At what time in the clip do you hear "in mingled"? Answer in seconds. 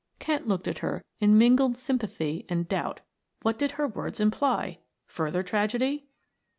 1.19-1.77